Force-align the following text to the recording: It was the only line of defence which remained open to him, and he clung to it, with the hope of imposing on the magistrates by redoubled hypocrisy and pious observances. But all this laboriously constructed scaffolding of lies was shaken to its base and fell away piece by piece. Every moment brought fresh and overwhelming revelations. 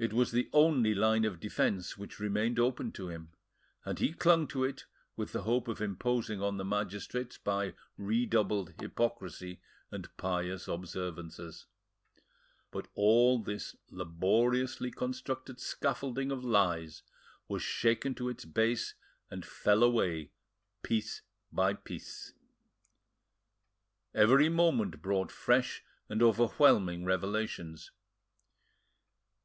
It 0.00 0.12
was 0.12 0.30
the 0.30 0.48
only 0.52 0.94
line 0.94 1.24
of 1.24 1.40
defence 1.40 1.98
which 1.98 2.20
remained 2.20 2.60
open 2.60 2.92
to 2.92 3.08
him, 3.08 3.32
and 3.84 3.98
he 3.98 4.12
clung 4.12 4.46
to 4.46 4.62
it, 4.62 4.84
with 5.16 5.32
the 5.32 5.42
hope 5.42 5.66
of 5.66 5.80
imposing 5.80 6.40
on 6.40 6.56
the 6.56 6.64
magistrates 6.64 7.36
by 7.36 7.74
redoubled 7.96 8.74
hypocrisy 8.80 9.60
and 9.90 10.08
pious 10.16 10.68
observances. 10.68 11.66
But 12.70 12.86
all 12.94 13.40
this 13.42 13.74
laboriously 13.90 14.92
constructed 14.92 15.58
scaffolding 15.58 16.30
of 16.30 16.44
lies 16.44 17.02
was 17.48 17.62
shaken 17.64 18.14
to 18.16 18.28
its 18.28 18.44
base 18.44 18.94
and 19.32 19.44
fell 19.44 19.82
away 19.82 20.30
piece 20.84 21.22
by 21.50 21.74
piece. 21.74 22.34
Every 24.14 24.48
moment 24.48 25.02
brought 25.02 25.32
fresh 25.32 25.82
and 26.08 26.22
overwhelming 26.22 27.04
revelations. 27.04 27.90